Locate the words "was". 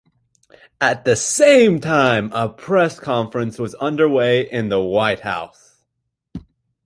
3.59-3.75